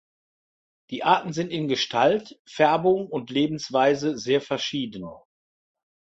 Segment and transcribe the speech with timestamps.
[0.89, 5.05] Die Arten sind in Gestalt, Färbung und Lebensweise sehr verschieden.